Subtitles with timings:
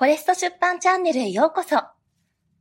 [0.00, 1.78] フォレスト出版チャンネルへようこそ。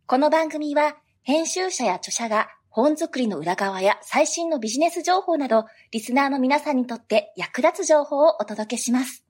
[0.07, 9.23] この番組は、編集者や著者が本作りの裏側や最新のビジネス情報など、リスナーの皆さんにとって役立つ情報をお届けします。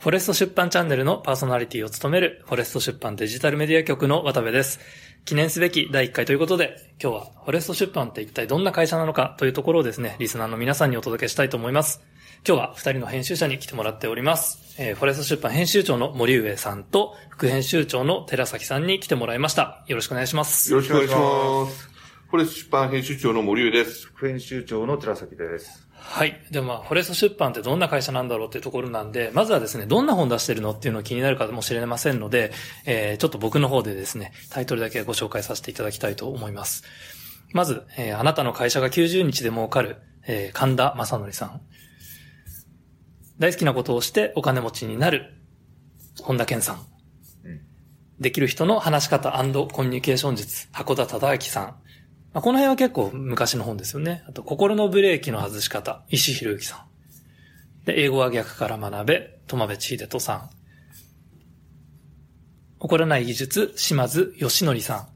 [0.00, 4.80] フォレスト出版チャンネルのパーソナリティを務める、フォレスト出版デジタルメディア局の渡部です。
[5.26, 12.00] 記念すべき第1回ということで、今日はフォレスト出版って一体どんな会社なのかというところをですね、リスナーの皆さんにお届けしたいと思います。
[12.48, 14.74] 今日は二人の編集者に来てもらっております。
[14.78, 19.84] えー、フォレスト出版編集長の森上さんと、副編集長の寺崎さんに来てもらいました。
[19.86, 20.72] よろしくお願いします。
[20.72, 21.90] よろしくお願いします。
[22.30, 24.06] フォレスト出版編集長の森上です。
[24.06, 25.89] 副編集長の寺崎です。
[26.02, 26.40] はい。
[26.50, 32.52] で、まあ、フォレスト出版ってどんな会社なんだろうっていうところなんで、まずはですね、どんな本出してるのっていうのが気になるかもしれませんので、
[32.86, 36.84] えー、ちょっと僕の方でですね、タイトルだけご紹介させていただきたいと思います。
[37.52, 41.60] まず、えー、あなたの会社が90日で儲かる、えー、神田正則さん。
[43.38, 45.34] 大好きなことをしてお金持ちになる、
[46.22, 46.86] 本田健さん。
[48.18, 51.76] できる人の話し方コミュニケーション術、箱田忠明さん。
[52.32, 54.22] まあ、この辺は結構昔の本ですよね。
[54.28, 56.86] あと、心のブレーキの外し方、石博之さ
[57.82, 57.86] ん。
[57.86, 60.50] で、英語は逆から学べ、友部千秀人さん。
[62.78, 65.08] 怒らない技術、島津義則さん。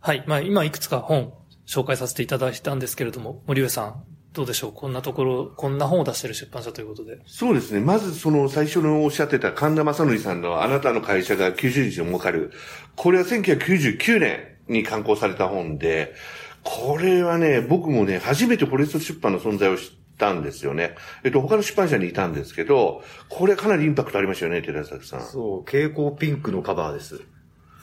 [0.00, 0.24] はい。
[0.26, 1.32] まあ、今いくつか本
[1.66, 4.72] 紹介させていただいたんですけれども、森上さん、どうでしょう？
[4.72, 7.20] こんなところ、こんな本を出してる出版社ということで。
[7.26, 7.80] そうですね。
[7.80, 12.50] まずその最初のおっしゃってた神田正則さんのあなたの会社が90日で儲かる。
[12.96, 16.14] これは1999年に刊行された本で、
[16.62, 20.94] これはね、僕もね、初めてフォレスト出版の存在を知ったんですよね。
[21.24, 25.22] えっと、他の出版社にいたんですけど、これかなりインパクトありましたよね、寺崎さん。
[25.22, 27.18] そう、蛍光ピンクのカバーです。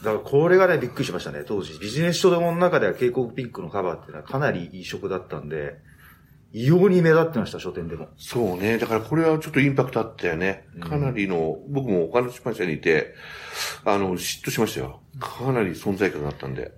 [0.03, 1.43] だからこれがね、びっくりしましたね。
[1.45, 5.77] 当時、ビジネス書でもの中では蛍光ピンクのカバーっていうのはかなりいい色だったんで、
[6.51, 8.07] 異様に目立ってました、書店でも。
[8.17, 8.77] そうね。
[8.77, 10.67] だからこれはちょっとインパクトあったよね。
[10.79, 13.13] かなりの、うん、僕も他の出版社にいて、
[13.85, 15.01] あの、嫉妬しましたよ。
[15.19, 16.71] かなり存在感があったんで。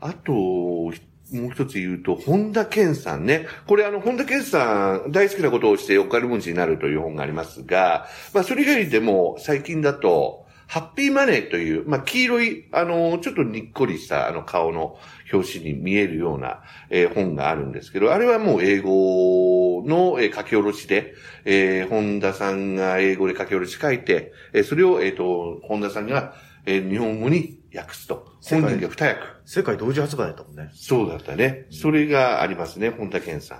[0.00, 3.46] あと、もう一つ言うと、本田健さんね。
[3.66, 14.98] これあの、本田健さん、大好きなことをしてお金持ちになるという本がありますが、まあ、それ以外でも、最近だと、ハッピーマネーという、まあ、黄色い、あの、ちょっとにっこりした、あの、顔の
[15.32, 26.34] 表紙に見えるような、えー、本があるんですけど、あれはもう英語の、えー、書き下ろしで、えー、本田さんが英語で書き下ろし書いて、えー、それを、えっ、ー、と、本田さんが、
[26.64, 28.32] えー、日本語に訳すと。
[28.42, 29.18] 本人が二役。
[29.44, 30.70] 世界同時発売だったもんね。
[30.74, 31.66] そうだったね。
[31.70, 33.58] それがありますね、本田健さん。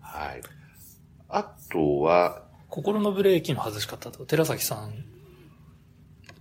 [0.00, 0.42] はい。
[1.30, 5.11] あとは、心のブレーキの外し方と、寺崎さん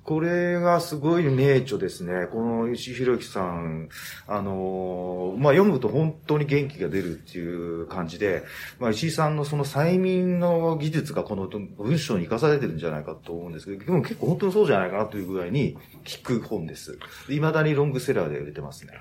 [0.03, 2.25] これがすごい名著ですね。
[2.31, 3.89] この石井博之さん、
[4.28, 8.44] あのまあ、読むと本当に元気が出るっていう感じで、
[8.79, 16.97] まあ、石井さんのその催眠の技術がこの文章に活かされてるんじゃないかと思うんですけど、でも結構本当にそうじゃないかなというぐらいに聞く本です。
[17.28, 18.94] 未だにロングセラーで売れてますね。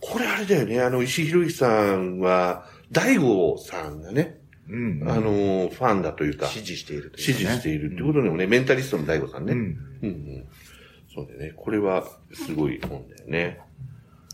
[0.00, 4.38] これあれだよね、あの、石井博之さんは、大悟さんがね、
[4.68, 5.22] うん、うん、あの、
[5.68, 6.46] ファンだというか。
[6.46, 9.52] 支持しているという、ね、支持しているってことでもね、うん、メンタリストの大悟さんね。
[9.52, 9.76] うん。
[10.08, 10.46] うんうん、
[11.14, 11.52] そうだよね。
[11.56, 13.60] これは、すごい本だよね。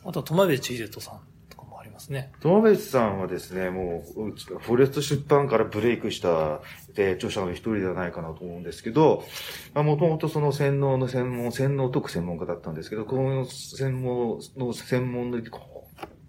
[0.05, 2.33] あと、友部千秀人さんとかもありますね。
[2.41, 6.61] 友部さんはですね、もう、フォレスト出版からブレイクした
[6.95, 9.25] で著者の一人ではないかなと思うんですけど、
[9.75, 15.39] まあ、もともとその洗脳の専門、洗脳解く専門家だったんですけど、この専門の専門の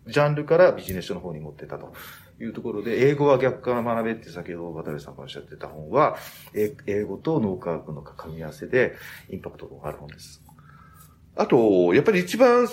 [0.08, 1.94] ジャンルからビジネス書の方に持ってたと。
[2.44, 6.18] いうところで、英語は逆から学べって先ほど渡部さんがおっしゃってた本は、
[6.54, 8.96] 英語と脳科学の組み合わせで
[9.30, 10.42] インパクトがある本です。
[11.36, 12.68] あと、やっぱり一番、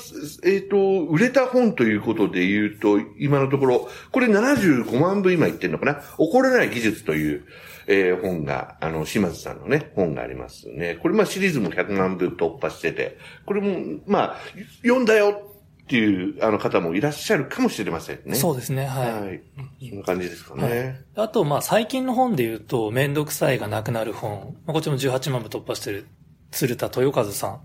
[0.45, 6.03] えっ、ー、と、売れた本ということで言うと、今のところ、これ75万部今言ってんのかな？
[6.19, 7.45] 怒らない技術という、
[7.87, 10.99] えー、本が、あの、島津さんのね、本がありますね。
[11.01, 14.37] これまあシリーズも100万部突破してて、これも、まあ、
[14.83, 15.58] 読んだよ
[15.89, 18.35] っていう、あの方もいらっしゃるかもしれませんね。
[18.35, 19.13] そうですね、はい。
[19.23, 19.41] はい。
[19.89, 20.63] そんな感じですかね。
[21.17, 24.55] はい、あと、まあ、最近の本で言うと、めんどくさいがなくなる本。
[24.67, 26.07] まあ、こっちも18万部突破してる、
[26.51, 27.51] 鶴田豊和さん。
[27.53, 27.61] あ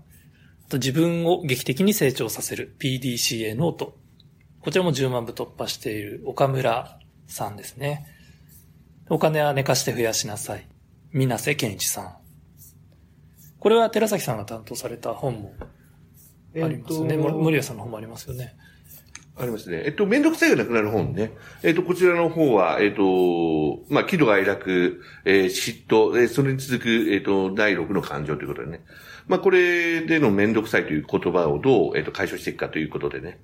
[0.70, 3.98] と、自分を劇的に成長させる PDCA ノート。
[4.62, 8.06] こちらも10万部突破している岡村さんですね。
[9.10, 10.66] お金は寝かして増やしなさい。
[11.12, 12.16] 水瀬健一さん。
[13.60, 15.52] これは寺崎さんが担当された本も
[16.62, 17.16] ありますね。
[17.16, 18.54] 森谷さんの方もありますよね。
[19.36, 19.82] ありますね。
[19.84, 21.32] えっと、めんどくさいがなくなる本ね。
[21.64, 28.84] えっと、こちらの方は、えっと、まあ、喜怒哀楽、えー、嫉妬、えー、それに続く、えっと、第六の感情ということでね。
[29.26, 33.40] まあ、これでのめんどくさいという言葉をどう、えっと、解消していくかということでね。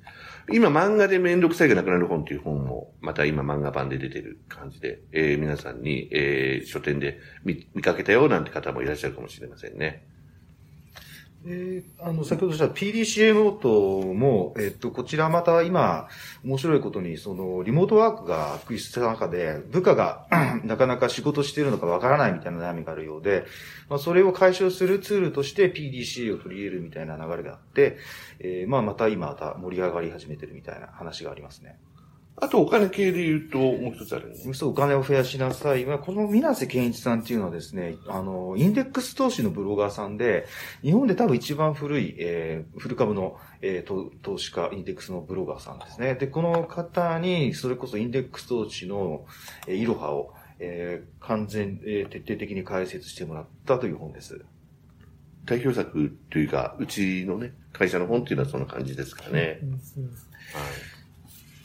[0.53, 10.05] 今漫画でめんどくさいがなくなる本っていう本も、また今漫画版で出てる感じで、えー、皆さんに、えー、書店で見見かけたよなんて方もいらっしゃるかもしれませんね。
[11.47, 16.09] え、あの、先ほどした PDCA ノートも、えっと、こちらまた今、
[16.45, 20.27] 面白いことに、その、リモートワークが悪化した中で、部下が
[20.65, 23.45] なかなか仕事しているのかわからないみたいな悩みがあるようで、
[23.89, 27.97] まあ、それを解消するツールとして PDCA を取り入れるみたいな流れがあって、
[28.41, 31.79] えー、まあ、また今また盛り上がり始めてるみたいな話がありますね。
[32.43, 34.55] あとお金系で言うと、もう一つあるね。
[34.55, 35.85] そう、お金を増やしなさい。
[35.85, 40.47] この水瀬健一さんっていうのはですね、あの、インデックス投資のブロガーさんで、
[40.83, 46.15] 日本で多分一番古い、えー、古株の、えー、投資家、インデックスのブロガーさんですね。
[46.15, 49.27] で、この方に、それこそインデックス投資の、
[49.67, 54.43] えー、いろはを、えー、完全、えー、徹底的に解説してもらったという本です。
[55.45, 59.41] 代表作というか、うちのね、会社の本っていうのはそんな感じですかね。
[59.41, 59.61] はい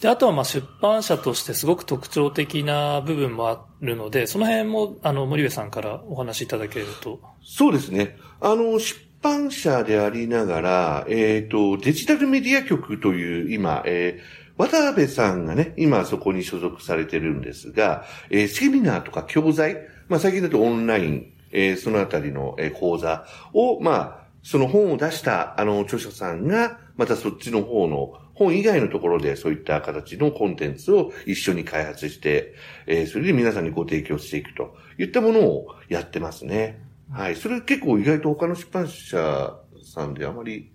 [0.01, 7.19] で、あとはまあ出版社としてすごく特徴的な部分もあるので、その辺も、あの、森部さんからお話しいただけると。
[7.43, 8.17] そうですね。
[8.41, 19.77] あの、出版社でありながら、えっ、ー、と、デジタルメディア局という今、えー、渡辺さんがね、今そこに所属されてるんですが、えー、セミナーとか教材、
[20.07, 32.53] まあ最近だとオンライン、えー、そのあたりの、えー、講座を、まあ、その本を出した、あの、著者さんが、またそっちの方の本以外のところでそういった形のコンテンツを一緒に開発して、
[32.85, 36.79] えー、それで皆さんにご提供していくといったものをやってますね。
[37.11, 37.35] はい。
[37.35, 40.71] それ結構意外と他の出版社さんであまり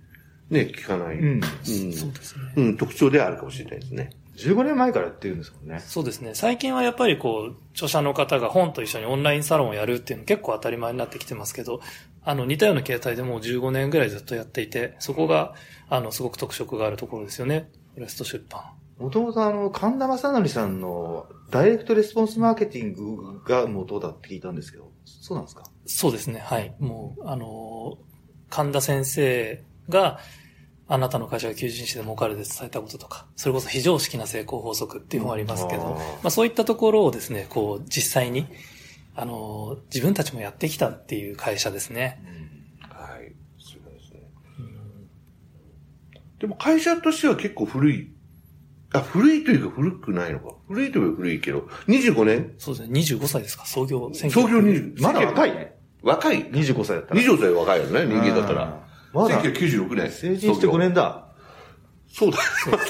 [0.51, 1.19] ね、聞かない。
[1.19, 1.29] うん。
[1.35, 1.43] うん、
[1.93, 2.53] そうですね。
[2.57, 4.11] うん、特徴ではあるかもしれないですね。
[4.37, 5.81] 15年前からやってるんですもんね。
[5.81, 6.35] そうですね。
[6.35, 11.81] 最近はやっぱりこう、著者の方が本と一緒にオンラインサロンをやるっていうの結構当たり前になってきてますけど、
[12.23, 15.55] あの、似たような形態でもう15年ぐらいずっとやっていて、そこが、
[15.89, 17.71] あの、すごく特色があるところですよね。
[17.95, 18.63] フォレスト出版。
[18.99, 25.65] もともとあの、神田正則さんのダイレクトレスポンスマーケティングが元だって聞いたんですけど、そうなんですか？
[25.87, 26.41] そうですね。
[26.41, 26.75] はい。
[26.79, 27.97] もう、あの、
[28.51, 30.19] 神田先生が、
[30.93, 38.47] あなたの会社が求人誌で儲かるで伝えたこととか、それこそ非常識な成功法則っていう本ありますけど、まあそういったところをですね、こう、実際に、
[39.15, 42.23] あの、自分たちもやってきたっていう会社ですね。
[42.89, 43.33] はい。
[43.59, 44.21] そうですね。
[46.39, 48.13] でも会社としては結構古い。
[48.93, 50.55] あ、古いというか古くないのか。
[50.69, 52.55] 古いというか古いけど、25年？
[52.59, 53.01] そうですね。
[53.01, 53.65] 25歳ですか？
[53.67, 55.77] 創業、創業20、まだ若いね。
[56.03, 57.21] 若い？25歳だったら。
[57.21, 58.87] 25歳若いよね、人間だったら。
[59.13, 59.43] まだ。
[59.43, 60.11] 1996年。
[60.11, 61.30] 成人して5年だ。
[62.13, 62.39] そうだ。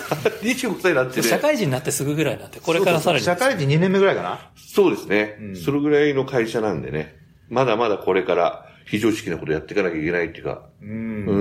[0.42, 1.22] 25歳になってね。
[1.22, 3.24] 社会人になってすぐぐらいになって、これからさらに。
[3.24, 5.56] 社会人2年目ぐらいかなそうですね、うん。
[5.56, 7.16] それぐらいの会社なんでね。
[7.48, 11.32] まだまだこれから非常識なことやっていかなきゃいけないっていうか、うん、う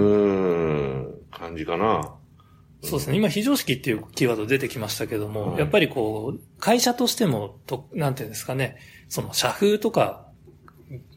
[1.05, 2.15] ん感じかな。
[2.81, 3.17] そうですね。
[3.17, 8.77] 今、非常識っていうキーワード出てきましたけども、やっぱりこう、会社としても、と、なんていうんですかね、
[9.09, 10.27] その社風とか、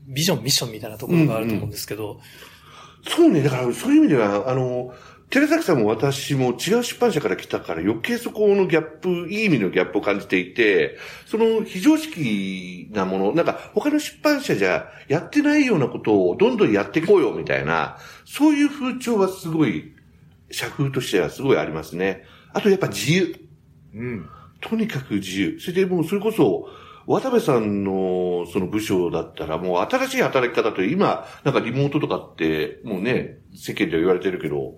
[0.06, 2.22] ビジョン、ミッションみたいなところがあると思うんですけど、うんうん、
[3.04, 4.92] そうね、だからそういう意味では、あの、
[5.32, 17.96] 寺崎さんも私も違う出版社から来たから余計そこのギャップ、いい意味のギャップを感じていて、その非常識なもの、なんか他の出版社じゃやってないようなことをどんどんやっていこうよみたいな、
[18.26, 19.94] そういう風潮はすごい、
[20.50, 22.25] 社風としてはすごいありますね。
[22.52, 23.34] あとやっぱ自由。
[23.94, 24.29] うん。
[24.61, 25.58] とにかく自由。
[25.61, 26.69] それでもうそれこそ、
[27.06, 34.74] 渡部さんのその部署だったらもう新しい働き方と今、なんかリモートとかってもうね、世間では言われてるけど、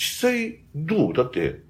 [0.00, 1.12] 実際どう？
[1.12, 1.60] だって、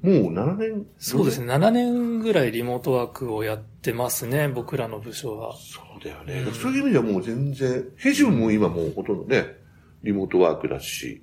[0.00, 1.52] もう7年そうですね。
[1.52, 4.46] 7年ぐらいリモートワークをやってますね。
[4.46, 5.56] 僕らの部署は。
[5.56, 6.44] そうだよね。
[6.46, 9.56] うん、そういう意味ではもう全然、編集も今もうほとんどね、
[10.04, 11.20] リモートワークだし。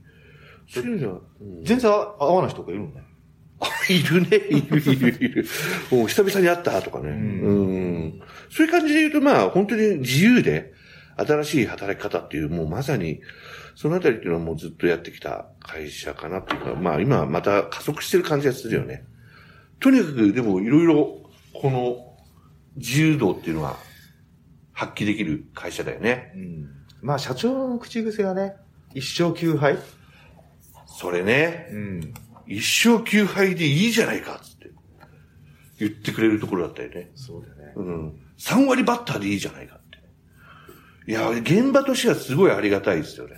[0.70, 3.04] そういう意味では、うん、全然合わない人がいるのね。
[3.90, 5.46] いるね、いるいるいる。
[5.90, 7.12] もう 久々に会ったとかね。
[7.12, 8.22] うん、うん。
[8.50, 10.74] そういう感じで言うと、まあ、本当に自由で、
[11.18, 13.22] 新しい働き方っていう、もうまさに、
[13.76, 19.04] そのあたりっていうのはもうずっとやってきた会社かなっていうか、まあ今また加速してる感じがするよね。
[19.80, 22.18] とにかく、でもいろいろ、この
[22.76, 23.78] 自由度っていうのは
[24.74, 26.32] 発揮できる会社だよね。
[26.36, 26.70] うん。
[27.02, 28.56] まあ社長の口癖はね、
[28.94, 29.78] 一生休杯
[30.86, 31.68] それね。
[31.72, 32.14] うん。
[32.48, 34.72] 一生休杯でいいじゃないか、つって。
[35.80, 37.12] 言ってくれるところだったよね。
[37.14, 37.74] そうだよね。
[37.76, 38.20] うん。
[38.40, 39.80] 3割バッターでいいじゃないか。
[41.08, 43.38] いや、現場としてはすごいありがたいですよね。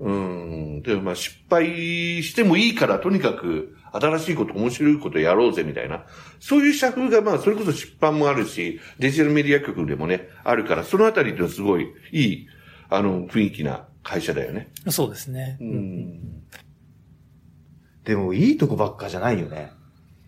[0.00, 0.82] うん。
[0.82, 6.04] でもまあ失敗してもいいから、とにかく新しいこと、面白いことやろうぜみたいな。
[6.40, 12.46] そういう社風がまあ、それこそ出版もあるし、デジタルメディア局でもね、あるから、そのあたりってすごいいい、
[12.90, 14.68] あの、雰囲気な会社だよね。
[14.88, 15.56] そうですね。
[15.60, 16.42] うん。
[18.04, 19.72] でもいいとこばっかじゃないよね。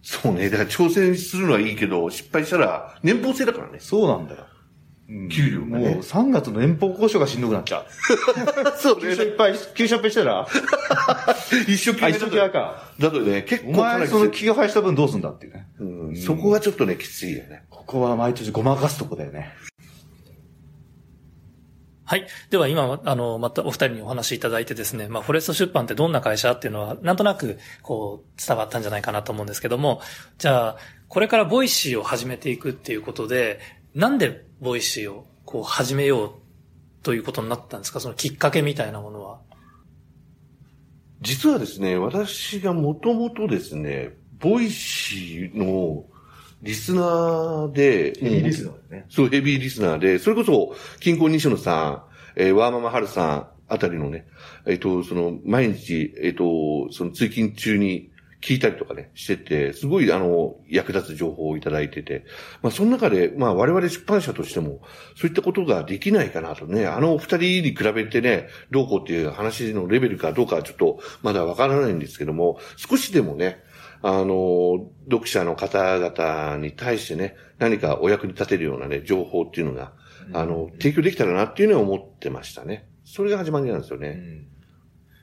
[0.02, 0.48] そうね。
[0.50, 3.78] だから挑戦するのはいいけど、失敗したら年俸制だからね。
[3.78, 4.46] そうなんだよ。
[5.10, 7.86] うん給料がねもう3月の年俸交渉がしんどくなっちゃう。
[8.78, 11.36] そう給料いっぱい、給料いっぱいしたら、 あ、
[11.66, 12.92] 一生懸命一時はか。
[12.98, 15.66] だとね、結お構かなり前その給配した分どうすんだっていうね。
[15.80, 17.64] うん、そこがちょっとね、きついよね。
[17.70, 19.52] ここは毎年ごまかすとこだよね。
[22.04, 22.26] はい。
[22.50, 30.00] では今、あの、またお二人にお話しいただいてですね、まあ、フォレスト出版ってどんな会社っていうのは、なんとなく、こう、伝わったんじゃないかなと思うんですけども、
[30.38, 30.76] じゃあ、
[31.06, 33.60] これから Voicy を始めていくっていうことで、
[33.94, 36.30] なんで Voicy を、こう、始めよう
[37.02, 38.00] ということになったんですか？
[38.00, 39.40] そのきっかけみたいなものは。
[41.20, 46.04] 実はですね、私がもともとですね、 Voicy の
[46.62, 49.06] リスナーで、ヘビーリスナーだよね。
[49.10, 52.04] そう、ヘビーリスナーで、それこそ、キンコン西野さ
[52.36, 54.26] ん、えーワーママハルさんあたりのね、
[54.66, 58.09] えっ、と、その、毎日、えっ、と、その通勤中に
[58.40, 62.24] 聞いたりとかね、してて、すごい、あの、役立つ情報をいただいてて、
[62.62, 64.80] まあ、その中で、まあ、我々出版社としても、
[65.14, 73.62] そういったことができないかなとね、あのお二人に比べてね、どうこうっていう話のレベルかどうかはちょっと、まだわからないんですけども、少しでもね、
[74.02, 79.92] あの、読者の方々に対してね、何かお役に立てるようなね、情報っていうのが、
[80.32, 82.88] あの、提供できたらなっていうのは思ってましたね。
[83.04, 84.46] それが始まりなんですよね。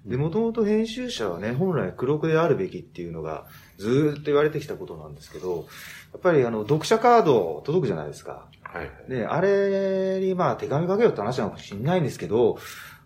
[0.07, 3.45] で、もともと編集者はね、本来黒くであるべきっていうのが
[3.77, 5.67] ずーっと言われてきたことなんですけど、
[6.13, 8.47] やっぱりあの、読者カード届くじゃないですか。
[8.63, 9.09] はい。
[9.09, 12.57] で、あれにまあ手紙書けよって話なのかもしれないんですけど、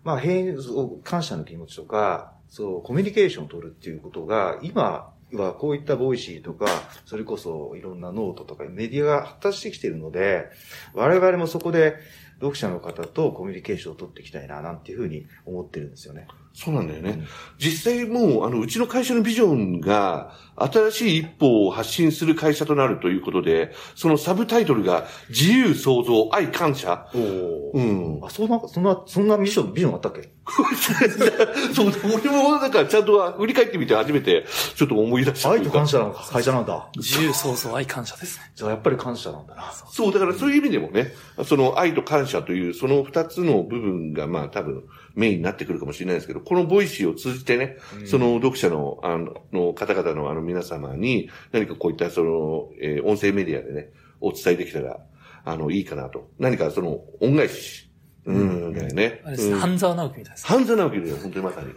[0.03, 6.67] まあ、編、そう感謝の気持ちとか、そう、コミュニケーションを取るっていうことが、今はこういった Voicy とか、
[7.05, 10.49] それこそいろんなノートとかメディアが発達してきているので、
[10.93, 11.95] 我々もそこで
[12.35, 16.27] 読者の方とコミュニケーションを取っていきたいな、なんていうふうに思ってるんですよね。
[16.53, 17.23] そうなんだよね。
[17.57, 27.07] 実際もう、あの、うちの会社のビジョンが、新しい一歩を発信する会社となるということで、そのサブタイトルが、自由創造、愛感謝。
[27.15, 28.19] おおうん。
[28.23, 30.29] あ、そんな、そんな、そんなミッション、ビジョンあったっけ？
[31.73, 35.51] そう、俺もなんかちゃんと振り返ってみて初めて、ちょっと思い出した。
[35.51, 36.89] 愛と感謝の会社なんだ。
[36.97, 38.51] 自由創造愛感謝ですね。
[38.55, 39.71] じゃあやっぱり感謝なんだな。
[39.91, 41.13] そう、だからそういう意味でもね、
[41.45, 44.83] その愛と感謝という、その二つの部分が、まあ多分
[45.15, 54.99] メインになってくるかもしれないですけど、この Voicy を通じてね、その読者の、あの、の方々のあの皆様に、何かこういったその、えー音声メディアでね、お伝えできたら、
[55.43, 56.29] あの、いいかなと。
[56.39, 57.89] 何かその、恩返し。
[58.25, 59.21] うん、だよね。
[59.25, 60.47] あれです半沢直樹みたいです。
[60.47, 61.73] 半沢直樹だよ、本当にまさに。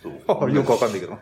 [0.00, 0.12] そう。
[0.54, 1.18] よくわかんないけど。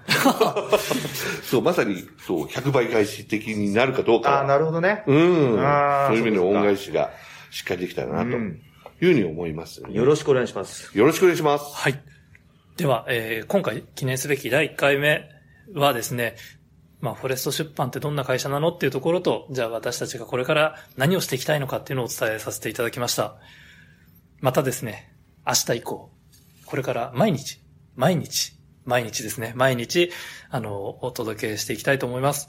[1.43, 4.39] そう、まさに、そう、100倍返し的になるかどうかは。
[4.41, 5.03] ああ、なるほどね。
[5.07, 5.17] うん。
[5.17, 7.11] そういう意味での恩返しが
[7.51, 8.61] しっかりできたらな、とうん
[9.01, 10.97] いうふうに思います、よろしくお願いします。
[10.97, 11.65] よろしくお願いします。
[11.75, 12.01] はい。
[12.77, 15.29] では、えー今回記念すべき第1回目
[15.73, 16.37] はですね、
[17.01, 23.37] まあ、フォレスト出版ってどんな会社なのっていうところと、じゃあ私たちがこれから何をしていきたいのかっていうのをお伝えさせていただきました。
[24.41, 25.13] またですね、
[25.47, 26.11] 明日以降、
[26.67, 27.63] これから毎日、
[27.95, 28.53] 毎日、
[28.85, 30.11] 毎日ですね、毎日、
[30.51, 32.49] あの、お届けしていきたいと思います。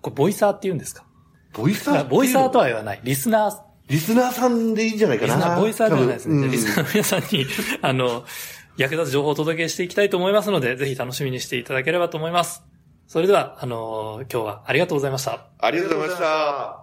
[0.00, 1.04] これ、ボイサーって言うんですか？
[1.52, 3.00] ボイサーボイサーとはは言わない。
[3.04, 5.34] リスナーリスナーさんでいいんじゃないかな。
[5.34, 6.48] リスナー、ボイサーではないですね。
[6.48, 7.46] リスナーの皆さんに、
[7.82, 8.24] あの、
[8.78, 12.62] 役立つ情報をお届けしていきたいと思いますので、ぜひ楽しみにしていただければと思います。
[13.06, 15.46] それでは、あの、今日はありがとうございました。
[15.58, 16.81] ありがとうございました。